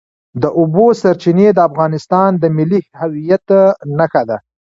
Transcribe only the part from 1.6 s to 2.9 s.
افغانستان د ملي